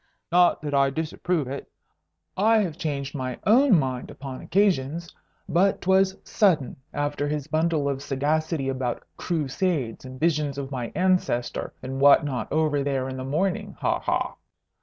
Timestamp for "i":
0.73-0.89, 2.35-2.57